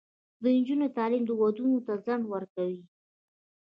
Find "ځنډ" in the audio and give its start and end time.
2.05-2.23